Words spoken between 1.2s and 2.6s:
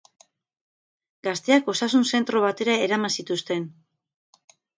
Gazteak osasun zentro